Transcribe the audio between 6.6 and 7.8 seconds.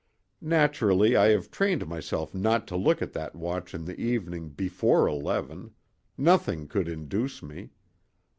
could induce me.